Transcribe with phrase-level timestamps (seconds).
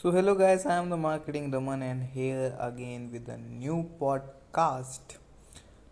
[0.00, 5.16] So, hello guys, I am the marketing Raman and here again with a new podcast.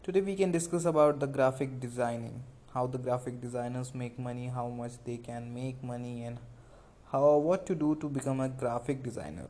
[0.03, 2.42] Today we can discuss about the graphic designing,
[2.72, 6.38] how the graphic designers make money, how much they can make money, and
[7.12, 9.49] how what to do to become a graphic designer.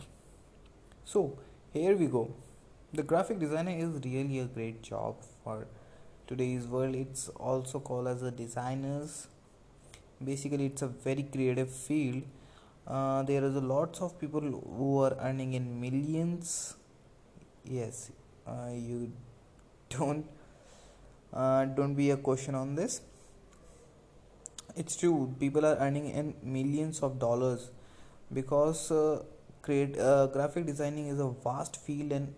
[1.05, 1.39] So,
[1.73, 2.35] here we go.
[2.93, 5.69] The graphic designer is really a great job for
[6.27, 6.97] today's world.
[6.97, 9.29] It's also called as a designers.
[10.33, 12.25] Basically, it's a very creative field
[12.89, 16.75] uh, there is a lots of people who are earning in millions.
[17.65, 18.11] Yes
[18.49, 19.13] uh, you
[19.91, 20.27] don't
[21.33, 23.01] uh, don't be a question on this.
[24.77, 27.71] It's true people are earning in millions of dollars
[28.33, 29.23] because uh,
[29.63, 32.35] create uh, graphic designing is a vast field and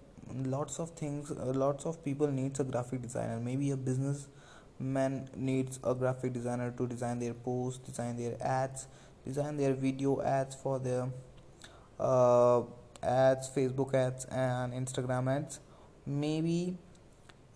[0.46, 3.38] lots of things uh, lots of people needs a graphic designer.
[3.38, 4.28] Maybe a business
[4.78, 8.86] man needs a graphic designer to design their posts design their ads
[9.26, 11.08] design their video ads for their
[11.98, 12.62] uh,
[13.02, 15.60] ads facebook ads and instagram ads.
[16.06, 16.76] Maybe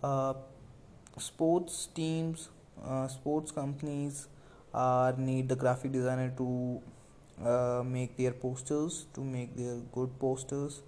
[0.03, 0.33] uh,
[1.17, 2.49] sports teams
[2.83, 4.27] uh, sports companies
[4.73, 6.81] uh, need the graphic designer to
[7.43, 10.81] uh, make their posters to make their good posters.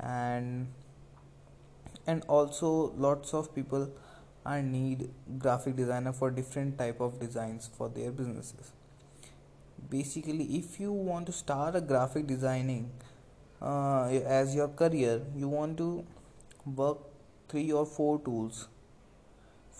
[0.00, 0.68] And
[2.06, 3.90] and also lots of people
[4.44, 8.72] are need graphic designer for different type of designs for their businesses
[9.90, 12.90] basically if you want to start a graphic designing
[13.62, 16.04] uh, as your career you want to
[16.74, 16.98] work
[17.48, 18.68] three or four tools.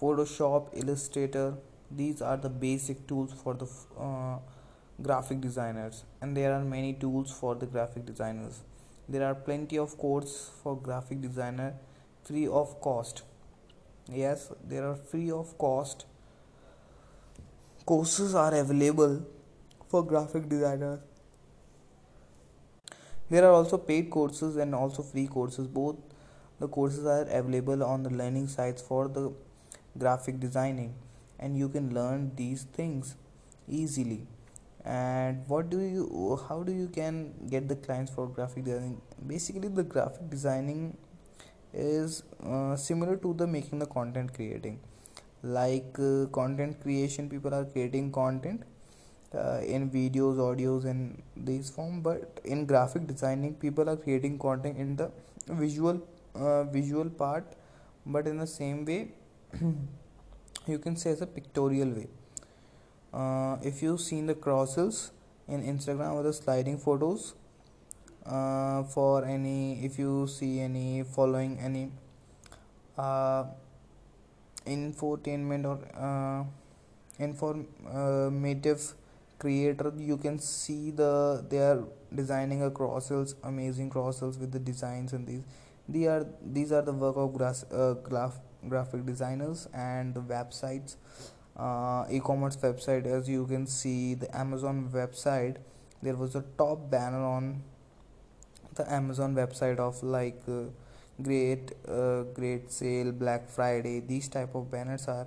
[0.01, 1.55] Photoshop illustrator
[1.91, 3.67] these are the basic tools for the
[3.99, 4.39] uh,
[5.03, 6.05] graphic designers.
[6.21, 8.61] And there are many tools for the graphic designers.
[9.09, 11.75] There are plenty of courses for graphic designer
[12.25, 13.23] free of cost.
[14.13, 16.07] Yes there are free of cost.
[17.85, 19.25] Courses are available
[19.89, 21.01] for graphic designers.
[23.29, 25.67] There are also paid courses and also free courses.
[25.67, 25.97] Both
[26.61, 29.33] the courses are available on the learning sites for the
[29.99, 30.95] graphic designing
[31.39, 33.17] and you can learn these things
[33.69, 34.27] easily
[34.85, 39.69] and what do you how do you can get the clients for graphic designing basically
[39.69, 40.97] the graphic designing
[41.75, 44.79] is uh, similar to the making the content creating
[45.43, 48.63] like uh, content creation people are creating content
[49.35, 54.79] uh, in videos audios in these form but in graphic designing people are creating content
[54.79, 55.11] in the
[55.49, 56.01] visual
[56.35, 57.45] uh, visual part
[58.05, 59.09] but in the same way
[60.67, 62.09] you can say as a pictorial way.
[63.13, 65.13] Uh, if you've seen the crosses
[65.49, 67.35] in instagram or the sliding photos
[68.27, 71.91] uh, for any if you see any following any
[72.99, 73.45] uh,
[74.67, 76.45] infotainment or uh,
[77.19, 78.95] informative
[79.39, 84.53] creator you can see the they are designing a cross crosses amazing cross crosses with
[84.53, 85.45] the designs and these.
[85.89, 88.39] They are these are the work of grass, uh, graph,
[88.69, 90.97] graphic designers and the websites.
[91.57, 95.57] Uh, e-commerce website as you can see the amazon website
[96.03, 97.63] there was a top banner on
[98.75, 100.65] the amazon website of like uh,
[101.23, 105.27] great uh, great sale black friday these type of banners are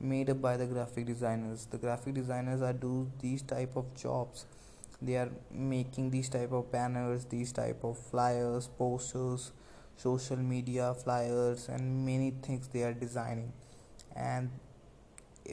[0.00, 1.66] made up by the graphic designers.
[1.70, 4.46] The graphic designers are do these type of jobs.
[5.02, 9.52] They are making these type of banners these type of flyers posters
[9.96, 13.52] social media flyers and many things they are designing.
[14.16, 14.50] And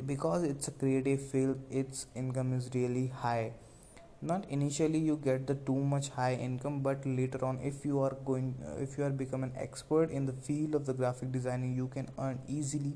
[0.05, 3.53] because it's a creative field its income is really high.
[4.21, 8.15] Not initially you get the too much high income but later on if you are
[8.25, 11.87] going if you are become an expert in the field of the graphic designing you
[11.87, 12.93] can earn easily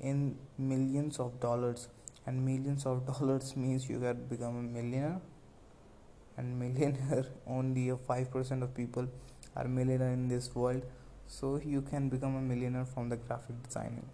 [0.00, 1.88] in millions of dollars.
[2.26, 5.20] And millions of dollars means you got become a millionaire.
[6.36, 9.08] And millionaire only a 5% of people
[9.56, 10.82] are millionaire in this world.
[11.26, 14.08] So you can become a millionaire from the graphic designing.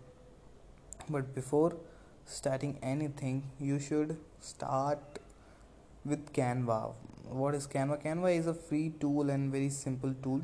[1.08, 1.76] But before
[2.24, 5.18] starting anything you should start
[6.04, 6.92] with canva.
[7.28, 8.02] What is canva?
[8.04, 10.42] Canva is a free tool and very simple tool.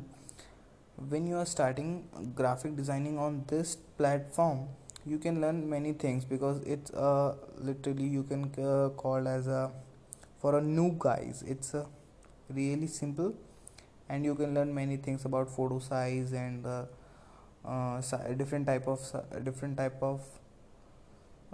[1.09, 4.67] When you are starting graphic designing on this platform
[5.07, 9.71] you can learn many things because it's uh, literally you can uh, call as a
[10.39, 11.85] for a new guys it's uh,
[12.49, 13.33] really simple.
[14.09, 16.85] And you can learn many things about photo size and uh,
[17.65, 18.01] uh,
[18.37, 19.01] different type of
[19.43, 20.21] different type of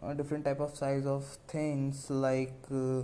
[0.01, 3.01] uh, different type of size of things like uh,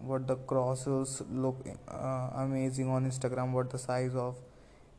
[0.00, 4.36] what the crosses look uh, amazing on instagram what the size of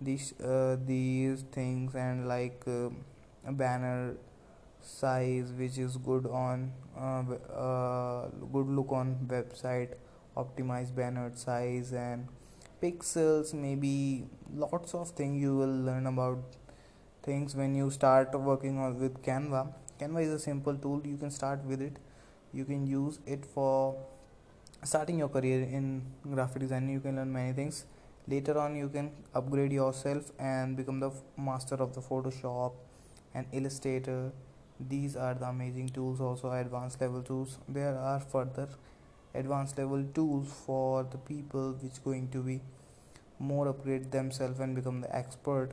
[0.01, 2.89] these uh, these things and like uh,
[3.45, 4.15] a banner
[4.83, 9.93] size which is good on uh, uh, good look on website
[10.37, 12.27] optimize banner size and
[12.81, 16.57] pixels maybe lots of things you will learn about
[17.23, 19.73] things when you start working on with canva.
[19.99, 21.97] Canva is a simple tool you can start with it.
[22.51, 23.95] You can use it for
[24.83, 27.85] starting your career in graphic design you can learn many things.
[28.27, 32.73] Later on you can upgrade yourself and become the master of the photoshop
[33.33, 34.31] and illustrator
[34.89, 37.57] these are the amazing tools also advanced level tools.
[37.67, 38.69] There are further
[39.33, 42.61] advanced level tools for the people which going to be
[43.39, 45.71] more upgrade themselves and become the expert.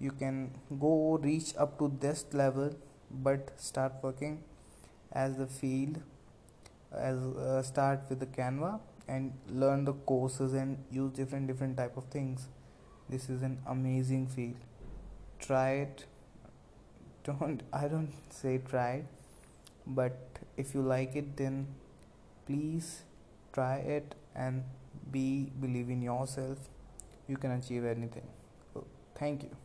[0.00, 2.74] You can go reach up to this level
[3.10, 4.42] but start working
[5.12, 6.00] as the field
[6.92, 11.96] as uh, start with the canva and learn the courses and use different different type
[11.96, 12.48] of things.
[13.08, 14.56] This is an amazing field.
[15.38, 16.04] Try it
[17.24, 19.02] don't i don't say try
[19.86, 21.66] but if you like it then
[22.46, 23.02] please
[23.52, 24.64] try it and
[25.10, 26.58] be believe in yourself.
[27.28, 28.26] You can achieve anything.
[29.14, 29.61] Thank you